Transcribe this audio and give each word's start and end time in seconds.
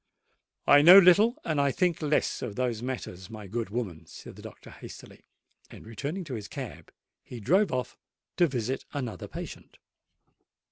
"I 0.65 0.81
know 0.81 0.97
little, 0.97 1.37
and 1.45 1.59
think 1.75 2.01
less 2.01 2.41
of 2.41 2.55
those 2.55 2.81
matters, 2.81 3.29
my 3.29 3.45
good 3.45 3.69
woman," 3.69 4.07
said 4.07 4.35
the 4.35 4.41
doctor 4.41 4.71
hastily; 4.71 5.25
and, 5.69 5.85
returning 5.85 6.23
to 6.23 6.33
his 6.33 6.47
cab, 6.47 6.91
he 7.23 7.39
drove 7.39 7.71
off 7.71 7.99
to 8.37 8.47
visit 8.47 8.83
another 8.93 9.27
patient. 9.27 9.77